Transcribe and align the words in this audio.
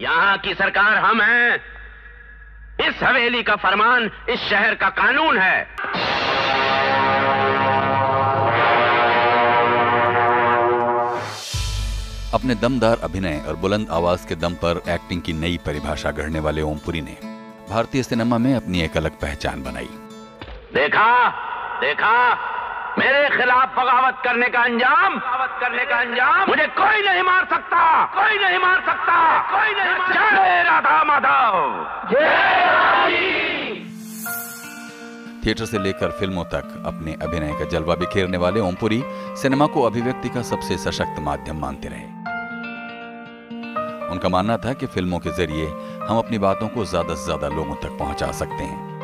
यहाँ 0.00 0.36
की 0.38 0.54
सरकार 0.54 0.96
हम 0.96 1.20
हैं। 1.20 1.56
इस 2.80 3.02
हवेली 3.02 3.42
का 3.42 3.54
फरमान 3.56 4.10
इस 4.28 4.40
शहर 4.40 4.74
का 4.74 4.88
कानून 4.88 5.38
है। 5.38 5.62
अपने 12.34 12.54
दमदार 12.54 12.98
अभिनय 13.02 13.40
और 13.48 13.56
बुलंद 13.56 13.88
आवाज़ 13.90 14.26
के 14.28 14.34
दम 14.34 14.54
पर 14.54 14.82
एक्टिंग 14.88 15.22
की 15.22 15.32
नई 15.32 15.56
परिभाषा 15.66 16.10
गढ़ने 16.10 16.40
वाले 16.40 16.62
ओमपुरी 16.62 17.00
ने 17.00 17.16
भारतीय 17.70 18.02
सिनेमा 18.02 18.38
में 18.38 18.54
अपनी 18.54 18.82
एक 18.82 18.96
अलग 18.96 19.18
पहचान 19.20 19.62
बनाई। 19.62 19.88
देखा 20.74 21.08
देखा 21.80 22.12
मेरे 22.98 23.28
खिलाफ 23.28 23.72
बगावत 23.78 24.20
करने 24.24 24.48
का 24.48 24.60
अंजाम 24.60 25.16
बगावत 25.16 25.58
करने 25.60 25.84
का 25.84 25.96
अंजाम 25.96 26.48
मुझे 26.48 26.66
कोई 26.76 27.02
नहीं 27.02 27.22
मार 27.22 27.44
सकता। 27.44 27.75
कोई 28.12 28.38
नहीं 28.38 28.58
मार 28.58 28.80
सकता 28.82 29.16
कोई 29.48 29.74
नहीं 29.74 29.94
मार 29.98 30.12
जय 30.12 30.62
राधा 30.62 31.02
माधव 31.04 31.54
थिएटर 35.44 35.64
से 35.66 35.78
लेकर 35.78 36.10
फ़िल्मों 36.10 36.44
तक 36.46 36.82
अपने 36.86 37.12
अभिनय 37.22 37.52
का 37.58 37.64
जलवा 37.70 37.94
बिखेरने 37.96 38.38
वाले 38.38 38.60
ओमपुरी 38.62 39.02
सिनेमा 39.36 39.66
को 39.68 39.82
अभिव्यक्ति 39.84 40.28
का 40.28 40.42
सबसे 40.44 40.78
सशक्त 40.80 41.20
माध्यम 41.22 41.60
मानते 41.60 41.88
रहे 41.88 42.14
उनका 44.10 44.28
मानना 44.28 44.56
था 44.58 44.72
कि 44.72 44.86
फ़िल्मों 44.88 45.18
के 45.18 45.30
ज़रिए 45.34 45.66
हम 46.08 46.18
अपनी 46.18 46.38
बातों 46.40 46.68
को 46.68 46.84
ज़्यादा 46.86 47.14
से 47.14 47.24
ज़्यादा 47.24 47.48
लोगों 47.50 47.74
तक 47.76 47.96
पहुँचा 47.98 48.30
सकते 48.32 48.64
हैं 48.64 48.94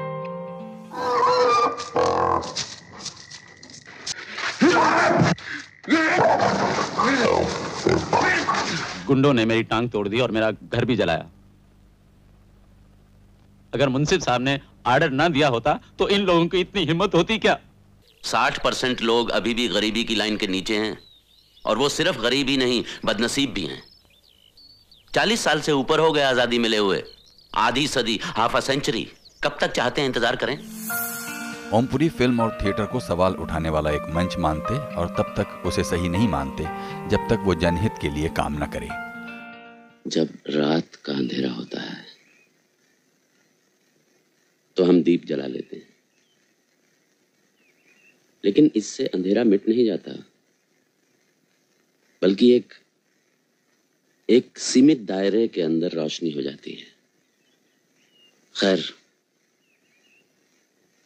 गुंडों 9.12 9.32
ने 9.34 9.44
मेरी 9.46 9.62
टांग 9.66 9.90
तोड़ 9.90 10.08
दी 10.08 10.20
और 10.20 10.30
मेरा 10.30 10.50
घर 10.50 10.84
भी 10.84 10.96
जलाया। 10.96 11.28
अगर 13.72 13.88
मुंसिफ 13.90 14.22
साहब 14.22 14.40
ने 14.42 14.60
आर्डर 14.86 15.10
ना 15.12 15.28
दिया 15.30 15.48
होता 15.50 15.78
तो 15.98 16.08
इन 16.10 16.20
लोगों 16.22 16.46
की 16.46 16.60
इतनी 16.60 16.84
हिम्मत 16.86 17.14
होती 17.14 17.38
क्या? 17.38 17.58
साठ 18.24 18.62
परसेंट 18.64 19.00
लोग 19.02 19.30
अभी 19.32 19.54
भी 19.54 19.68
गरीबी 19.70 20.04
की 20.04 20.14
लाइन 20.14 20.36
के 20.36 20.46
नीचे 20.48 20.76
हैं, 20.78 20.98
और 21.64 21.78
वो 21.78 21.88
सिर्फ़ 21.90 22.18
गरीब 22.20 22.48
ही 22.48 22.56
नहीं, 22.56 22.82
बदनसीब 23.04 23.52
भी 23.52 23.64
हैं। 23.64 23.82
चालीस 25.14 25.40
साल 25.40 25.60
से 25.60 25.72
ऊपर 25.74 26.00
हो 26.00 26.12
गए 26.12 26.22
आज़ादी 26.24 26.58
मिले 26.58 26.76
हुए, 26.78 27.02
आधी 27.58 27.86
सदी, 27.88 28.18
हाफ़ 28.26 28.56
अ 28.56 28.60
सेंचुरी। 28.62 29.06
कब 29.44 29.56
तक 29.60 29.72
चाहते 29.72 30.00
हैं 30.00 30.08
इंतज़ार 30.08 30.36
करें? 30.36 30.56
ओमपुरी 31.74 32.08
फ़िल्म 32.08 32.40
और 32.40 32.50
थिएटर 32.62 32.86
को 32.86 33.00
सवाल 33.00 33.34
उठाने 33.34 33.68
वाला 33.68 33.90
एक 33.90 34.02
मंच 34.14 34.36
मानते 34.38 34.74
और 34.96 35.08
तब 35.18 35.32
तक 35.36 35.62
उसे 35.66 35.84
सही 35.84 36.08
नहीं 36.08 36.28
मानते, 36.28 36.62
जब 37.08 37.28
तक 37.30 37.44
वो 37.44 37.54
जनहित 37.54 37.92
के 38.00 38.08
लिए 38.10 38.28
काम 38.36 38.62
न 38.64 38.66
करे। 38.66 38.88
जब 40.06 40.36
रात 40.48 40.94
का 40.94 41.12
अंधेरा 41.12 41.50
होता 41.50 41.80
है 41.80 42.04
तो 44.76 44.84
हम 44.84 45.02
दीप 45.02 45.24
जला 45.26 45.46
लेते 45.46 45.76
हैं। 45.76 45.88
लेकिन 48.44 48.70
इससे 48.76 49.06
अंधेरा 49.06 49.44
मिट 49.44 49.68
नहीं 49.68 49.84
जाता, 49.86 50.12
बल्कि 52.22 52.50
एक 52.52 52.72
एक 54.28 54.58
सीमित 54.60 55.00
दायरे 55.06 55.46
के 55.48 55.62
अंदर 55.62 55.92
रोशनी 55.92 56.30
हो 56.30 56.42
जाती 56.42 56.72
है। 56.72 56.86
खैर 58.54 58.84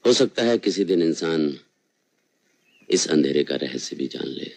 हो 0.07 0.13
सकता 0.13 0.43
है 0.43 0.59
किसी 0.59 0.85
दिन 0.85 1.03
इंसान 1.03 1.41
इस 2.91 3.07
अंधेरे 3.11 3.43
का 3.45 3.57
रहस्य 3.57 3.97
भी 3.97 4.07
जान 4.07 4.27
ले। 4.27 4.51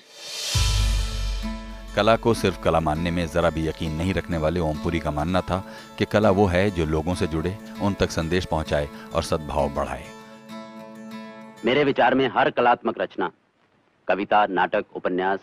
कला 1.95 2.15
को 2.15 2.33
सिर्फ़ 2.33 2.61
कला 2.61 2.79
मानने 2.79 3.11
में 3.11 3.25
जरा 3.27 3.49
भी 3.49 3.67
यकीन 3.67 3.91
नहीं 3.91 4.13
रखने 4.13 4.37
वाले 4.37 4.59
ओमपुरी 4.59 4.99
का 4.99 5.11
मानना 5.11 5.41
था 5.41 5.57
कि 5.97 6.05
कला 6.05 6.29
वो 6.31 6.45
है 6.45 6.69
जो 6.71 6.85
लोगों 6.85 7.15
से 7.15 7.27
जुड़े 7.27 7.55
उन 7.81 7.93
तक 7.93 8.11
संदेश 8.11 8.45
पहुँचाए 8.45 8.89
और 9.13 9.23
सद्भाव 9.23 9.73
बढ़ाए। 9.75 10.05
मेरे 11.65 11.83
विचार 11.83 12.15
में 12.15 12.27
हर 12.27 12.49
कलात्मक 12.51 13.01
रचना 13.01 13.31
कविता 14.07 14.45
नाटक 14.45 14.95
उपन्यास 14.95 15.39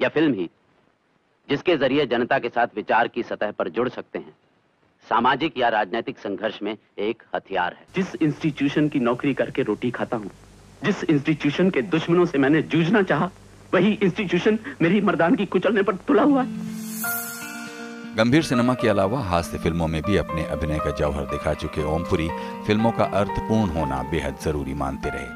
या 0.00 0.08
फ़िल्म 0.08 0.34
ही 0.34 0.48
जिसके 1.48 1.76
ज़रिए 1.76 2.06
जनता 2.06 2.38
के 2.38 2.48
साथ 2.48 2.76
विचार 2.76 3.08
की 3.08 3.22
सतह 3.22 3.50
पर 3.50 3.68
जुड़ 3.70 3.88
सकते 3.88 4.18
हैं 4.18 4.36
सामाजिक 5.06 5.58
या 5.58 5.68
राजनीतिक 5.68 6.18
संघर्ष 6.18 6.58
में 6.62 6.76
एक 6.98 7.22
हथियार 7.34 7.72
है। 7.72 7.86
जिस 7.96 8.14
इंस्टीट्यूशन 8.22 8.88
की 8.88 9.00
नौकरी 9.00 9.34
करके 9.34 9.62
रोटी 9.62 9.90
खाता 9.90 10.16
हूँ 10.16 10.30
जिस 10.84 11.04
इंस्टीट्यूशन 11.04 11.70
के 11.70 11.82
दुश्मनों 11.92 12.26
से 12.26 12.38
मैंने 12.38 12.62
जूझना 12.64 13.02
चाहा 13.02 13.30
वही 13.74 13.92
इंस्टीट्यूशन 14.02 14.58
मेरी 14.82 15.00
मर्दानगी 15.00 15.46
कुचलने 15.46 15.82
पर 15.82 15.96
तुला 16.08 16.22
हुआ 16.22 16.42
है। 16.42 16.76
गंभीर 18.16 18.42
सिनेमा 18.42 18.74
के 18.74 18.88
अलावा 18.88 19.20
हास्य 19.24 19.58
फ़िल्मों 19.58 19.88
में 19.88 20.00
भी 20.02 20.16
अपने 20.16 20.44
अभिनय 20.52 20.78
का 20.78 20.90
जौहर 21.00 21.24
दिखा 21.30 21.54
चुके 21.56 21.82
ओमपुरी 21.94 22.28
फ़िल्मों 22.66 22.92
का 22.92 23.04
अर्थपूर्ण 23.18 23.70
होना 23.70 24.02
बेहद 24.10 24.38
ज़रूरी 24.42 24.74
मानते 24.76 25.10
रहे। 25.10 25.28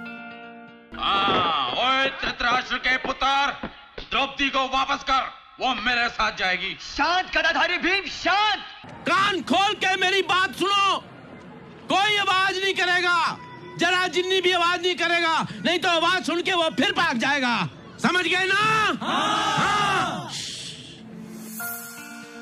ओए 1.83 2.09
धृतराष्ट्र 2.23 2.77
के 2.79 2.97
पुत्र 2.99 3.27
द्रौपदी 4.03 4.49
को 4.49 4.67
वापस 4.69 5.05
कर। 5.05 5.32
वो 5.63 5.75
मेरे 5.75 6.09
साथ 6.09 6.37
जाएगी। 6.37 6.77
शांत 6.81 7.27
गदाधारी 7.37 7.77
भीम 7.79 8.05
शांत। 8.05 8.61
कान 9.09 9.43
खोल 9.43 9.75
के 9.75 9.95
मेरी 9.97 10.23
बात 10.23 10.55
सुनो। 10.55 10.97
कोई 11.89 12.17
आवाज़ 12.17 12.59
नहीं 12.61 12.75
करेगा। 12.75 13.39
जरा 13.79 14.07
जिन्नी 14.07 14.41
भी 14.41 14.53
आवाज़ 14.53 14.81
नहीं 14.81 14.95
करेगा 14.95 15.35
नहीं 15.65 15.79
तो 15.79 15.89
आवाज़ 15.89 16.25
सुन 16.25 16.43
के 16.43 16.53
वो 16.53 16.69
फिर 16.71 16.93
भाग 16.93 17.19
जाएगा। 17.19 17.55
समझ 18.03 18.25
गए 18.25 18.45
ना? 18.45 18.99
हाँ। 19.03 20.31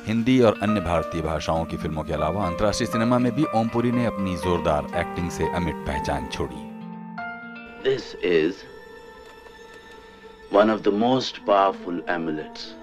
हिंदी 0.06 0.40
और 0.40 0.58
अन्य 0.62 0.80
भारतीय 0.80 1.22
भाषाओं 1.22 1.64
की 1.64 1.76
फ़िल्मों 1.76 2.04
के 2.04 2.12
अलावा 2.12 2.46
अंतर्राष्ट्रीय 2.46 2.90
सिनेमा 2.90 3.18
में 3.18 3.32
भी 3.32 3.44
ओमपुरी 3.54 3.90
ने 3.92 4.06
अपनी 4.06 4.36
जोरदार 4.36 4.84
एक्टिंग 5.00 5.30
से 5.30 5.54
अमिट 5.54 5.86
पहचान 5.86 6.28
छोड़ी। 6.28 6.62
This 7.84 8.14
is 8.24 8.54
one 10.52 10.70
of 10.70 10.80
the 10.80 10.88
most 10.88 11.38
powerful 11.38 12.02
amulets, 12.10 12.79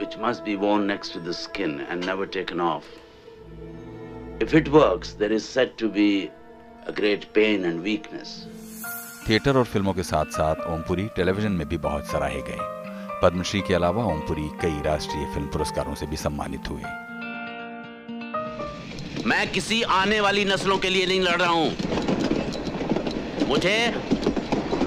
which 0.00 0.16
must 0.18 0.44
be 0.44 0.56
worn 0.56 0.86
next 0.86 1.10
to 1.10 1.20
the 1.20 1.32
skin 1.34 1.80
and 1.82 2.04
never 2.04 2.26
taken 2.26 2.60
off. 2.62 2.86
If 4.40 4.54
it 4.54 4.68
works, 4.70 5.12
there 5.12 5.30
is 5.30 5.46
said 5.46 5.76
to 5.78 5.88
be 5.90 6.30
a 6.86 6.92
great 6.92 7.26
pain 7.34 7.64
and 7.64 7.82
weakness. 7.82 8.30
Theatre 9.28 9.56
और 9.56 9.64
फ़िल्मों 9.64 9.92
के 9.94 10.02
साथ 10.02 10.30
साथ 10.36 10.66
Om Puri 10.68 11.06
television 11.16 11.52
में 11.52 11.66
भी 11.68 11.76
बहुत 11.78 12.06
सराहे 12.10 12.40
गए 12.48 12.58
पद्मश्री 13.22 13.60
के 13.68 13.74
अलावा 13.74 14.04
ओमपुरी 14.12 14.48
कई 14.62 14.80
राष्ट्रीय 14.84 15.24
फ़िल्म 15.34 15.48
पुरस्कारों 15.52 15.94
से 15.94 16.06
भी 16.06 16.16
सम्मानित 16.16 16.68
हुए 16.70 16.82
मैं 19.26 19.50
किसी 19.52 19.82
आने 19.98 20.20
वाली 20.20 20.44
नस्लों 20.44 20.78
के 20.78 20.90
लिए 20.90 21.06
नहीं 21.06 21.20
लड़ 21.20 21.40
रहा 21.40 21.50
हूँ 21.50 21.70
मुझे 23.48 23.76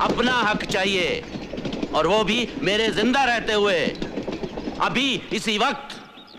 अपना 0.02 0.34
हक 0.50 0.63
चाहिए 0.66 1.22
और 1.96 2.07
वो 2.07 2.23
भी 2.23 2.47
मेरे 2.63 2.88
ज़िंदा 2.91 3.23
रहते 3.23 3.53
हुए 3.53 3.78
अभी 4.81 5.22
इसी 5.34 5.57
वक्त 5.57 5.92